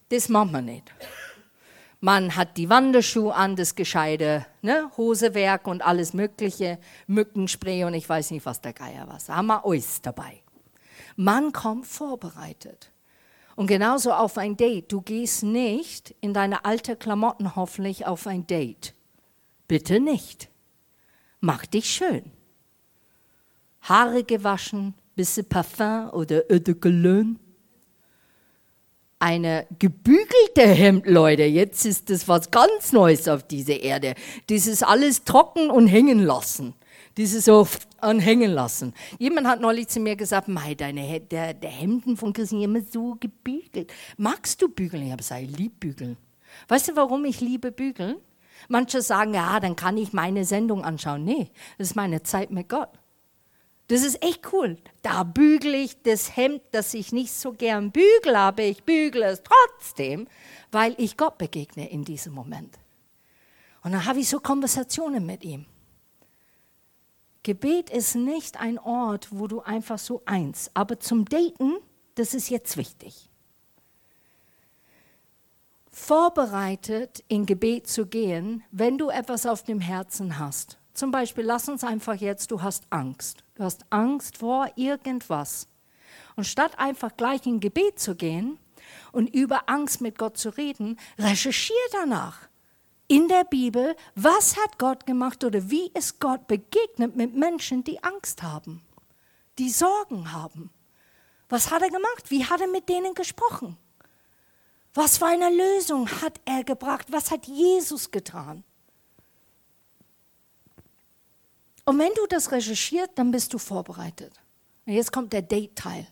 [0.09, 0.91] Das macht man nicht.
[2.01, 8.09] Man hat die Wanderschuhe an, das gescheite ne, Hosewerk und alles Mögliche, Mückenspray und ich
[8.09, 9.19] weiß nicht, was der Geier war.
[9.27, 10.41] Da haben wir alles dabei.
[11.17, 12.93] Man kommt vorbereitet.
[13.57, 14.93] Und genauso auf ein Date.
[14.93, 18.95] Du gehst nicht in deine alten Klamotten hoffentlich auf ein Date.
[19.67, 20.49] Bitte nicht.
[21.41, 22.23] Mach dich schön.
[23.83, 27.37] Haare gewaschen, bisschen Parfum oder Eau de Cologne.
[29.21, 34.15] Eine gebügelte Hemd, Leute, jetzt ist das was ganz Neues auf dieser Erde.
[34.49, 36.75] Ist alles trocken und hängen lassen.
[37.17, 37.67] Ist so
[38.01, 38.95] anhängen lassen.
[39.19, 43.17] Jemand hat neulich zu mir gesagt, Mei, deine der, der Hemden von Christian immer so
[43.19, 43.93] gebügelt.
[44.17, 45.03] Magst du bügeln?
[45.03, 46.17] Ich habe gesagt, ich liebe bügeln.
[46.69, 48.19] Weißt du, warum ich liebe bügeln?
[48.69, 51.25] Manche sagen, ja, dann kann ich meine Sendung anschauen.
[51.25, 52.91] Nee, das ist meine Zeit mit Gott.
[53.89, 54.77] Das ist echt cool.
[55.03, 59.43] Da bügele ich das Hemd, das ich nicht so gern bügel, aber ich bügele es
[59.43, 60.29] trotzdem,
[60.71, 62.79] weil ich Gott begegne in diesem Moment.
[63.83, 65.65] Und dann habe ich so Konversationen mit ihm.
[67.45, 71.79] Gebet ist nicht ein Ort, wo du einfach so eins, aber zum Daten,
[72.15, 73.28] das ist jetzt wichtig
[75.99, 80.79] vorbereitet, in Gebet zu gehen, wenn du etwas auf dem Herzen hast.
[80.95, 83.45] Zum Beispiel, lass uns einfach jetzt, du hast Angst.
[83.55, 85.69] Du hast Angst vor irgendwas.
[86.37, 88.59] Und statt einfach gleich in Gebet zu gehen
[89.13, 92.49] und über Angst mit Gott zu reden, recherchier danach
[93.09, 98.03] in der Bibel, was hat Gott gemacht oder wie ist Gott begegnet mit Menschen, die
[98.05, 98.83] Angst haben,
[99.59, 100.71] die Sorgen haben.
[101.49, 102.31] Was hat er gemacht?
[102.31, 103.79] Wie hat er mit denen gesprochen?
[104.99, 107.07] Was für eine Lösung hat er gebracht?
[107.13, 108.65] Was hat Jesus getan?
[111.85, 114.33] Und wenn du das recherchiert, dann bist du vorbereitet.
[114.87, 116.09] Und jetzt kommt der Date-Teil.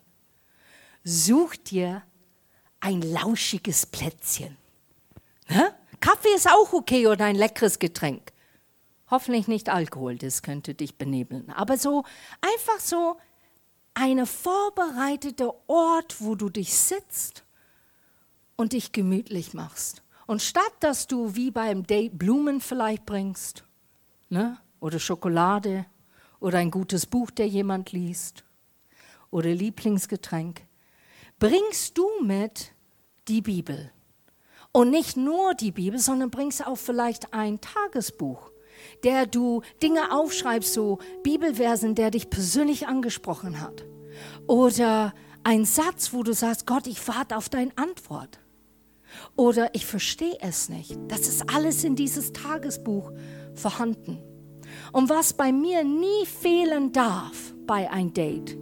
[1.03, 2.01] Such dir
[2.79, 4.55] ein lauschiges Plätzchen.
[5.49, 5.75] Ne?
[5.99, 8.31] Kaffee ist auch okay oder ein leckeres Getränk.
[9.11, 11.49] Hoffentlich nicht Alkohol, das könnte dich benebeln.
[11.49, 12.05] Aber so
[12.39, 13.17] einfach so
[13.95, 17.43] eine vorbereitete Ort, wo du dich sitzt
[18.57, 20.03] und dich gemütlich machst.
[20.25, 23.63] Und statt dass du wie beim Date Blumen vielleicht bringst,
[24.29, 24.57] ne?
[24.81, 25.85] oder Schokolade
[26.39, 28.43] oder ein gutes Buch, der jemand liest,
[29.31, 30.61] oder Lieblingsgetränk,
[31.39, 32.73] bringst du mit
[33.27, 33.91] die Bibel.
[34.71, 38.51] Und nicht nur die Bibel, sondern bringst auch vielleicht ein Tagesbuch,
[39.03, 43.85] der du Dinge aufschreibst, so Bibelversen, der dich persönlich angesprochen hat.
[44.45, 45.13] Oder
[45.43, 48.39] ein Satz, wo du sagst, Gott, ich warte auf deine Antwort.
[49.35, 50.97] Oder ich verstehe es nicht.
[51.07, 53.11] Das ist alles in dieses Tagesbuch
[53.53, 54.19] vorhanden.
[54.91, 58.57] Und was bei mir nie fehlen darf bei ein Date,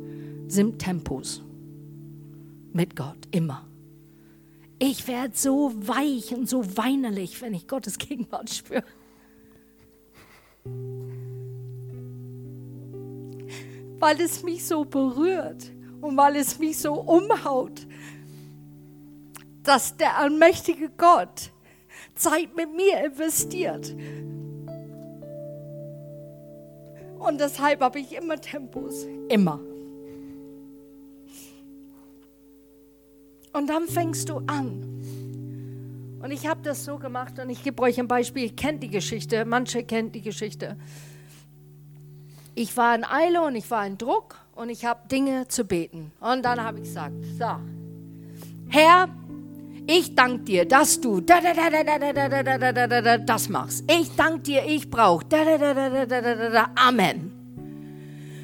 [0.47, 1.41] sind Tempos.
[2.73, 3.65] Mit Gott, immer.
[4.77, 8.83] Ich werde so weich und so weinerlich, wenn ich Gottes Gegenwart spüre.
[13.99, 15.71] Weil es mich so berührt
[16.01, 17.87] und weil es mich so umhaut
[19.65, 21.51] dass der allmächtige Gott
[22.15, 23.95] Zeit mit mir investiert.
[27.19, 29.05] Und deshalb habe ich immer Tempos.
[29.29, 29.59] Immer.
[33.53, 34.85] Und dann fängst du an.
[36.21, 38.45] Und ich habe das so gemacht und ich gebe euch ein Beispiel.
[38.45, 40.75] Ich kenne die Geschichte, manche kennen die Geschichte.
[42.53, 46.11] Ich war in Eile und ich war in Druck und ich habe Dinge zu beten.
[46.19, 47.45] Und dann habe ich gesagt, so,
[48.69, 49.07] Herr,
[49.87, 51.49] ich danke dir, dass du das
[53.49, 53.83] machst.
[53.89, 55.25] Ich danke dir, ich brauche.
[56.75, 57.31] Amen.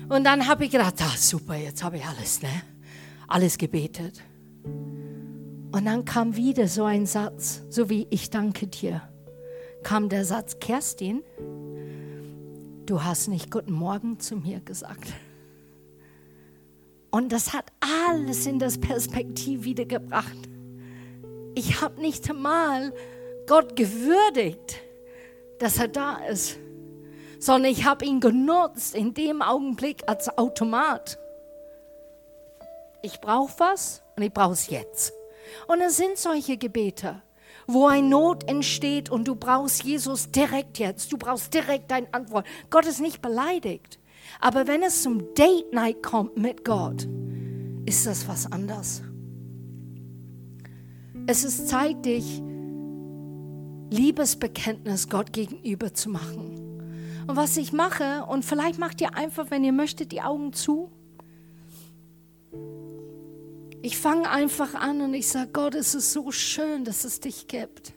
[0.09, 2.49] Und dann habe ich gedacht, ah, super, jetzt habe ich alles, ne?
[3.27, 4.21] Alles gebetet.
[4.63, 9.01] Und dann kam wieder so ein Satz, so wie ich danke dir.
[9.83, 11.23] Kam der Satz, Kerstin,
[12.85, 15.13] du hast nicht guten Morgen zu mir gesagt.
[17.09, 20.50] Und das hat alles in das Perspektiv wiedergebracht.
[21.53, 22.93] Ich habe nicht einmal
[23.47, 24.77] Gott gewürdigt,
[25.59, 26.57] dass er da ist,
[27.39, 31.17] sondern ich habe ihn genutzt in dem Augenblick als Automat.
[33.01, 35.13] Ich brauche was und ich brauche es jetzt.
[35.67, 37.21] Und es sind solche Gebete,
[37.67, 41.11] wo eine Not entsteht und du brauchst Jesus direkt jetzt.
[41.11, 42.45] Du brauchst direkt deine Antwort.
[42.69, 43.99] Gott ist nicht beleidigt.
[44.39, 47.07] Aber wenn es zum Date Night kommt mit Gott,
[47.85, 49.01] ist das was anderes.
[51.31, 52.41] Es ist Zeit, dich
[53.89, 57.23] Liebesbekenntnis Gott gegenüber zu machen.
[57.25, 60.91] Und was ich mache, und vielleicht macht ihr einfach, wenn ihr möchtet, die Augen zu.
[63.81, 67.47] Ich fange einfach an und ich sage, Gott, es ist so schön, dass es dich
[67.47, 67.93] gibt.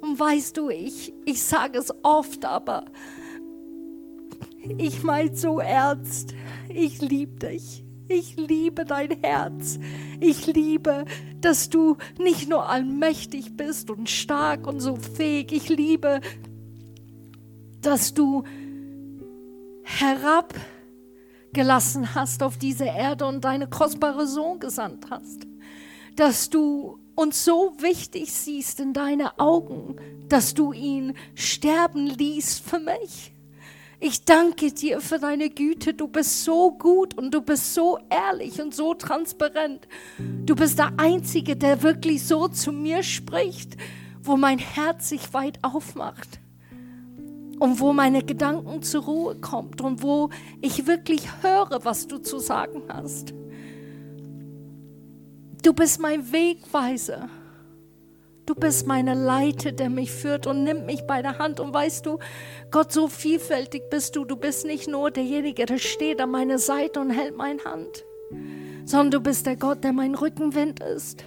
[0.00, 2.86] Und weißt du, ich, ich sage es oft, aber
[4.78, 6.34] ich meine so ernst.
[6.68, 7.85] Ich liebe dich.
[8.08, 9.78] Ich liebe dein Herz.
[10.20, 11.04] Ich liebe,
[11.40, 15.52] dass du nicht nur allmächtig bist und stark und so fähig.
[15.52, 16.20] Ich liebe,
[17.80, 18.44] dass du
[19.82, 20.54] herab
[21.52, 25.46] gelassen hast auf diese Erde und deine kostbare Sohn gesandt hast.
[26.14, 29.96] Dass du uns so wichtig siehst in deine Augen,
[30.28, 33.32] dass du ihn sterben ließt für mich.
[33.98, 35.94] Ich danke dir für deine Güte.
[35.94, 39.88] Du bist so gut und du bist so ehrlich und so transparent.
[40.18, 43.76] Du bist der Einzige, der wirklich so zu mir spricht,
[44.22, 46.40] wo mein Herz sich weit aufmacht
[47.58, 50.28] und wo meine Gedanken zur Ruhe kommt und wo
[50.60, 53.32] ich wirklich höre, was du zu sagen hast.
[55.62, 57.30] Du bist mein Wegweiser.
[58.46, 61.58] Du bist meine Leite, der mich führt und nimmt mich bei der Hand.
[61.58, 62.20] Und weißt du,
[62.70, 64.24] Gott, so vielfältig bist du.
[64.24, 68.04] Du bist nicht nur derjenige, der steht an meiner Seite und hält meine Hand,
[68.84, 71.24] sondern du bist der Gott, der mein Rückenwind ist.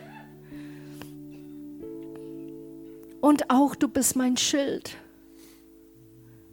[3.19, 4.95] Und auch du bist mein Schild.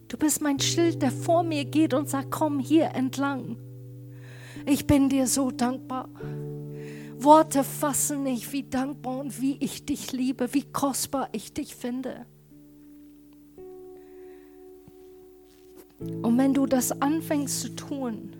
[0.09, 3.57] Du bist mein Schild, der vor mir geht und sagt, komm hier entlang.
[4.65, 6.09] Ich bin dir so dankbar.
[7.19, 12.25] Worte fassen nicht, wie dankbar und wie ich dich liebe, wie kostbar ich dich finde.
[15.99, 18.33] Und wenn du das anfängst zu tun,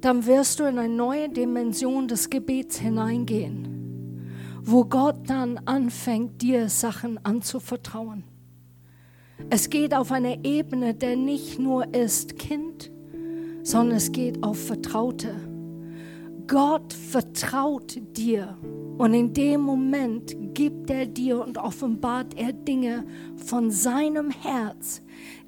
[0.00, 4.30] dann wirst du in eine neue Dimension des Gebets hineingehen,
[4.62, 8.24] wo Gott dann anfängt, dir Sachen anzuvertrauen.
[9.50, 12.90] Es geht auf eine Ebene, der nicht nur ist Kind,
[13.62, 15.47] sondern es geht auf Vertraute.
[16.48, 18.56] Gott vertraut dir
[18.96, 23.04] und in dem Moment gibt er dir und offenbart er Dinge
[23.36, 25.02] von seinem Herz,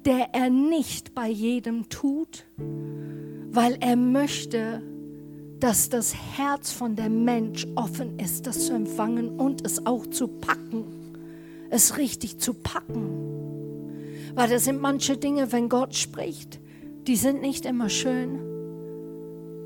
[0.05, 2.45] der er nicht bei jedem tut,
[3.49, 4.83] weil er möchte,
[5.59, 10.27] dass das Herz von der Mensch offen ist, das zu empfangen und es auch zu
[10.27, 10.85] packen,
[11.71, 13.09] es richtig zu packen.
[14.35, 16.59] Weil das sind manche Dinge, wenn Gott spricht,
[17.07, 18.50] die sind nicht immer schön.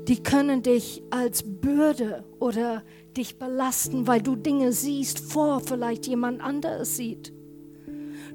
[0.08, 2.82] Die können dich als Bürde oder
[3.16, 7.32] dich belasten, weil du Dinge siehst, vor vielleicht jemand anderes sieht.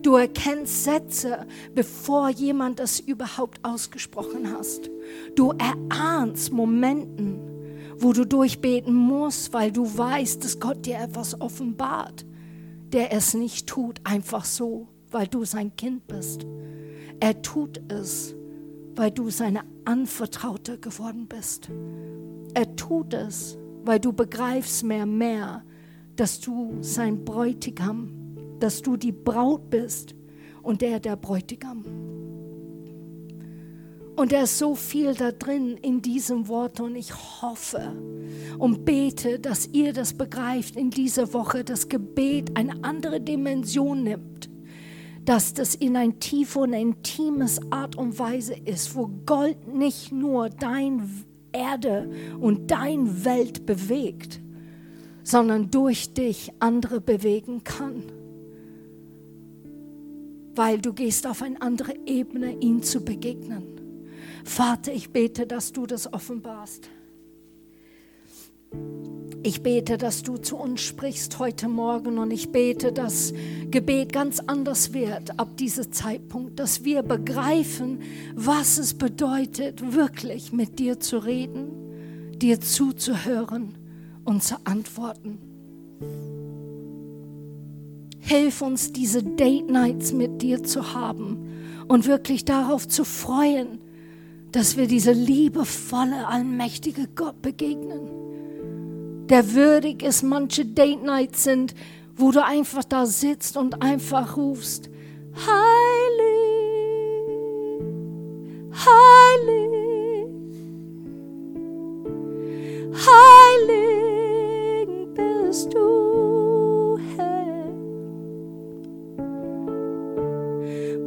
[0.01, 1.45] Du erkennst Sätze,
[1.75, 4.89] bevor jemand es überhaupt ausgesprochen hast.
[5.35, 7.39] Du erahnst Momenten,
[7.97, 12.25] wo du durchbeten musst, weil du weißt, dass Gott dir etwas offenbart,
[12.91, 16.45] der es nicht tut, einfach so weil du sein Kind bist.
[17.19, 18.35] Er tut es,
[18.95, 21.69] weil du seine Anvertraute geworden bist.
[22.53, 25.63] Er tut es, weil du begreifst mehr, mehr,
[26.15, 28.11] dass du sein Bräutigam,
[28.59, 30.15] dass du die Braut bist
[30.61, 31.83] und er der Bräutigam.
[34.15, 37.11] Und da ist so viel da drin in diesem Wort und ich
[37.41, 37.95] hoffe
[38.59, 44.50] und bete, dass ihr das begreift in dieser Woche, das Gebet eine andere Dimension nimmt
[45.25, 50.49] dass das in ein tief und intimes Art und Weise ist, wo Gold nicht nur
[50.49, 52.09] dein Erde
[52.39, 54.41] und dein Welt bewegt,
[55.23, 58.03] sondern durch dich andere bewegen kann.
[60.55, 63.63] Weil du gehst auf eine andere Ebene, ihm zu begegnen.
[64.43, 66.89] Vater, ich bete, dass du das offenbarst.
[69.43, 73.33] Ich bete, dass du zu uns sprichst heute Morgen und ich bete, dass
[73.71, 78.01] Gebet ganz anders wird ab diesem Zeitpunkt, dass wir begreifen,
[78.35, 81.71] was es bedeutet, wirklich mit dir zu reden,
[82.37, 83.73] dir zuzuhören
[84.25, 85.39] und zu antworten.
[88.19, 91.47] Hilf uns, diese Date Nights mit dir zu haben
[91.87, 93.79] und wirklich darauf zu freuen,
[94.51, 98.21] dass wir diese liebevolle, allmächtige Gott begegnen
[99.31, 100.21] der würdig ist.
[100.21, 101.73] Manche Date Nights sind,
[102.15, 104.89] wo du einfach da sitzt und einfach rufst,
[105.35, 105.47] heilig,
[108.85, 110.27] heilig,
[113.07, 115.79] heilig bist du.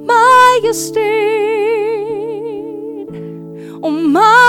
[0.07, 1.05] Majestät
[3.81, 4.45] und Majestät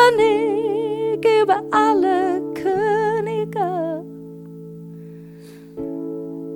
[0.00, 4.04] König über alle Könige.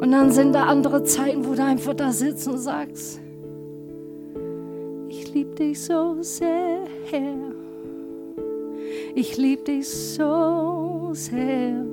[0.01, 3.21] Und dann sind da andere Zeiten, wo du einfach da sitzt und sagst,
[5.09, 6.81] ich liebe dich so sehr,
[7.11, 7.53] Herr.
[9.15, 11.85] Ich liebe dich so sehr.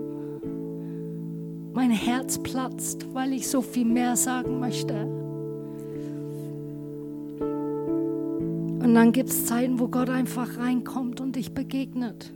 [1.74, 5.21] Mein Herz platzt, weil ich so viel mehr sagen möchte.
[8.82, 12.34] Und dann gibt es Zeiten, wo Gott einfach reinkommt und dich begegnet.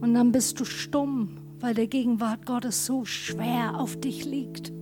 [0.00, 4.72] Und dann bist du stumm, weil der Gegenwart Gottes so schwer auf dich liegt.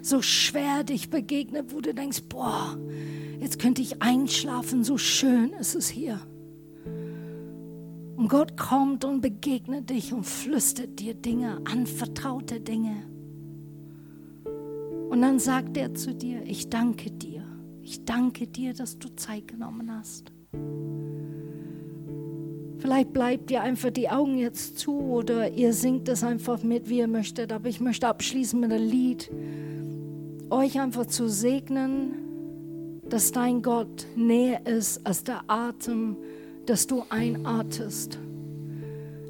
[0.00, 2.78] So schwer dich begegnet, wo du denkst, boah,
[3.40, 6.20] jetzt könnte ich einschlafen, so schön ist es hier.
[8.16, 13.02] Und Gott kommt und begegnet dich und flüstert dir Dinge, anvertraute Dinge.
[15.10, 17.39] Und dann sagt er zu dir, ich danke dir
[17.90, 20.30] ich danke dir, dass du Zeit genommen hast.
[22.78, 26.98] Vielleicht bleibt ihr einfach die Augen jetzt zu oder ihr singt es einfach mit, wie
[26.98, 27.52] ihr möchtet.
[27.52, 29.28] Aber ich möchte abschließen mit einem Lied,
[30.50, 36.16] euch einfach zu segnen, dass dein Gott näher ist als der Atem,
[36.66, 38.20] dass du einatmest.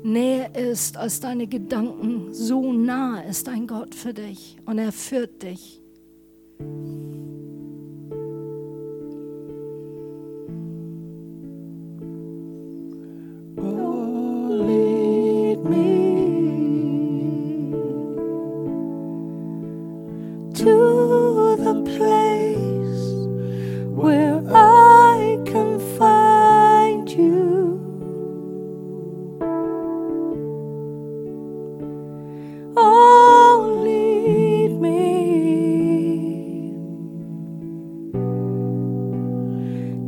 [0.03, 2.35] Näher ist als deine Gedanken.
[2.35, 5.81] So nah ist dein Gott für dich und er führt dich.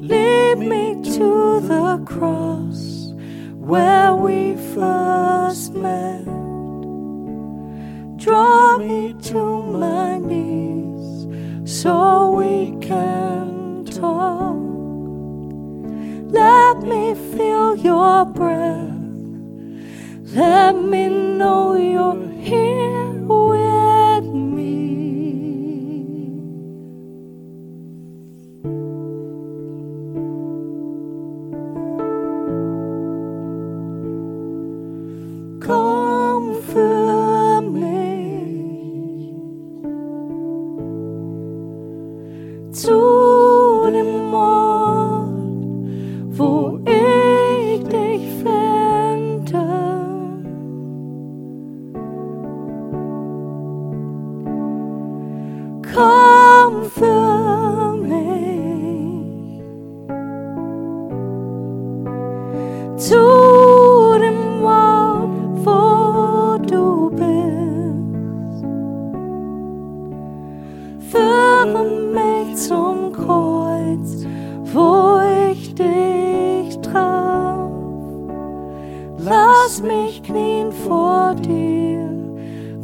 [0.01, 3.13] Lead me to the cross
[3.53, 6.25] where we first met.
[8.17, 11.27] Draw me to my knees
[11.81, 14.57] so we can talk.
[16.31, 18.90] Let me feel your breath
[20.33, 23.00] let me know you're here.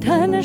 [0.08, 0.44] Deine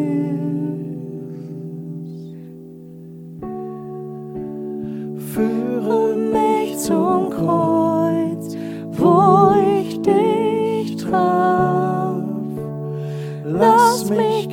[5.33, 7.70] Führe mich zum Kreuz,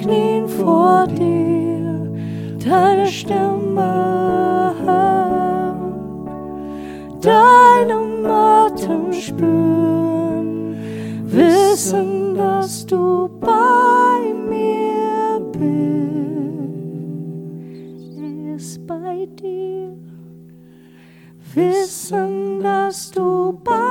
[0.07, 2.09] knien vor dir,
[2.63, 5.91] deine Stimme hören,
[7.19, 10.75] deinem Atem spüren,
[11.25, 15.67] wissen, dass du bei mir bist.
[18.55, 19.91] Ist bei dir,
[21.53, 23.86] wissen, dass du bei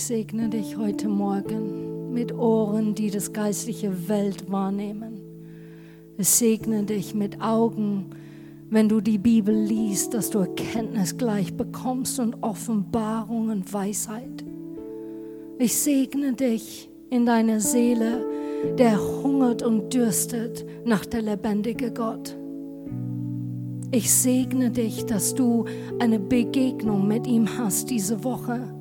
[0.00, 5.20] Ich segne dich heute Morgen mit Ohren, die das geistliche Welt wahrnehmen.
[6.16, 8.06] Ich segne dich mit Augen,
[8.70, 14.42] wenn du die Bibel liest, dass du Erkenntnis gleich bekommst und Offenbarung und Weisheit.
[15.58, 18.24] Ich segne dich in deiner Seele,
[18.78, 22.38] der hungert und dürstet nach der lebendige Gott.
[23.90, 25.66] Ich segne dich, dass du
[25.98, 28.79] eine Begegnung mit ihm hast diese Woche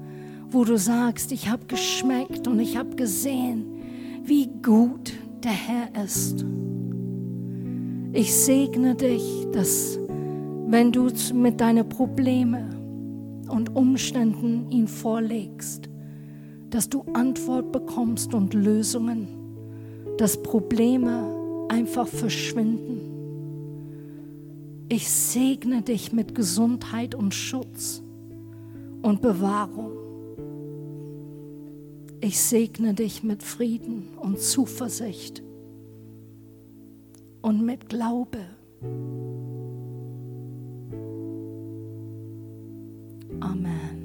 [0.52, 3.66] wo du sagst, ich habe geschmeckt und ich habe gesehen,
[4.24, 6.46] wie gut der Herr ist.
[8.14, 10.00] Ich segne dich, dass
[10.68, 15.90] wenn du mit deinen Problemen und Umständen ihn vorlegst,
[16.70, 19.28] dass du Antwort bekommst und Lösungen,
[20.18, 23.02] dass Probleme einfach verschwinden.
[24.90, 28.02] Ich segne dich mit Gesundheit und Schutz
[29.02, 29.99] und Bewahrung.
[32.22, 35.42] Ich segne dich mit Frieden und Zuversicht
[37.42, 38.40] und mit Glaube.
[43.40, 43.99] Amen.